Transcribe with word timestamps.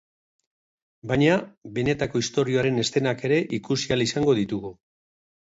Baina, 1.11 1.35
benetako 1.75 2.21
istorioaren 2.23 2.85
eszenak 2.85 3.23
ere 3.31 3.39
ikusi 3.59 3.93
ahal 3.93 4.07
izango 4.09 4.37
ditugu. 4.43 4.75